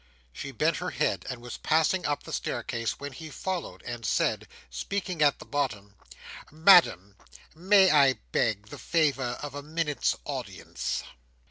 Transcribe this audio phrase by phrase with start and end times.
[0.33, 4.47] She bent her head, and was passing up the staircase, when he followed and said,
[4.71, 5.93] speaking at the bottom:
[6.51, 7.15] "Madam!
[7.53, 11.03] May I beg the favour of a minute's audience?"